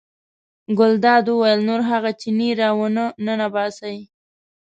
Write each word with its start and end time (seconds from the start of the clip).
ګلداد 0.77 1.25
وویل 1.29 1.59
نور 1.69 1.81
هغه 1.91 2.11
چینی 2.21 2.49
را 2.59 2.69
ونه 2.77 3.05
ننباسئ. 3.25 3.97